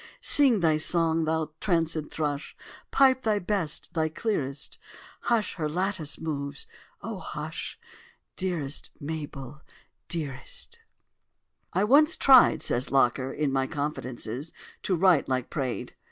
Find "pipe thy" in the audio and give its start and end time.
2.89-3.37